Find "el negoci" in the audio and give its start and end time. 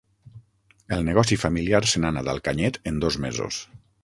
0.97-1.37